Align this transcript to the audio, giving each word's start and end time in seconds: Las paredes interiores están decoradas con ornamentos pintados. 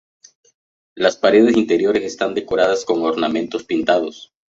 Las 0.95 1.15
paredes 1.15 1.55
interiores 1.55 2.01
están 2.01 2.33
decoradas 2.33 2.85
con 2.85 3.03
ornamentos 3.03 3.63
pintados. 3.65 4.33